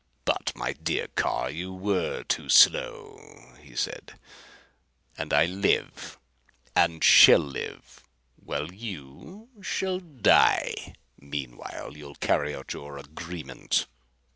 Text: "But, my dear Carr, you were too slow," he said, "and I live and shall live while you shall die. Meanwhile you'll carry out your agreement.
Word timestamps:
"But, 0.25 0.53
my 0.55 0.73
dear 0.73 1.09
Carr, 1.09 1.51
you 1.51 1.71
were 1.71 2.23
too 2.23 2.49
slow," 2.49 3.53
he 3.61 3.75
said, 3.75 4.17
"and 5.15 5.31
I 5.31 5.45
live 5.45 6.17
and 6.75 7.03
shall 7.03 7.37
live 7.37 8.01
while 8.35 8.73
you 8.73 9.49
shall 9.61 9.99
die. 9.99 10.95
Meanwhile 11.19 11.95
you'll 11.97 12.15
carry 12.15 12.55
out 12.55 12.73
your 12.73 12.97
agreement. 12.97 13.85